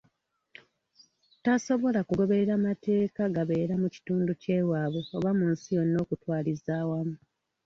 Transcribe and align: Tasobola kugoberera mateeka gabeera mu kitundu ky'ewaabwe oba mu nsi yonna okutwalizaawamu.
Tasobola 1.43 1.99
kugoberera 2.07 2.53
mateeka 2.67 3.21
gabeera 3.35 3.73
mu 3.81 3.87
kitundu 3.95 4.31
ky'ewaabwe 4.41 5.01
oba 5.17 5.31
mu 5.39 5.45
nsi 5.53 5.67
yonna 5.77 5.97
okutwalizaawamu. 6.03 7.15